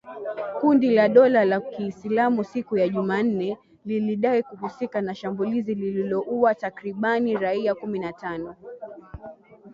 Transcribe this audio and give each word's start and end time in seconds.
Kundi 0.59 0.89
la 0.91 1.09
dola 1.09 1.45
ya 1.45 1.61
kiisilamu 1.61 2.43
siku 2.43 2.77
ya 2.77 2.89
Jumanne 2.89 3.57
lilidai 3.85 4.43
kuhusika 4.43 5.01
na 5.01 5.15
shambulizi 5.15 5.75
lililoua 5.75 6.55
takribani 6.55 7.37
raia 7.37 7.75
kumi 7.75 7.99
na 7.99 8.13
tano 8.13 8.55